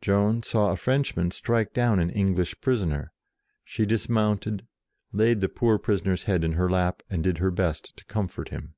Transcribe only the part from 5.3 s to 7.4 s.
the poor prisoner's head in her lap, and did